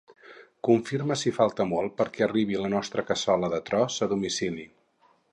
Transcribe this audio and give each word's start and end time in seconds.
Confirma 0.67 1.17
si 1.23 1.33
falta 1.35 1.67
molt 1.73 1.93
perquè 1.99 2.23
arribi 2.27 2.57
la 2.61 2.71
nostra 2.75 3.05
cassola 3.11 3.51
de 3.55 3.59
tros 3.67 3.99
a 4.07 4.07
domicili. 4.15 4.65